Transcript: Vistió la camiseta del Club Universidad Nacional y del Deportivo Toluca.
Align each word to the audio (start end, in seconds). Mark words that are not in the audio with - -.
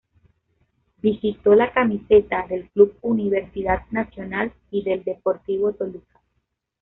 Vistió 1.03 1.53
la 1.53 1.71
camiseta 1.73 2.47
del 2.47 2.67
Club 2.71 2.97
Universidad 3.01 3.83
Nacional 3.91 4.51
y 4.71 4.81
del 4.81 5.03
Deportivo 5.03 5.73
Toluca. 5.73 6.19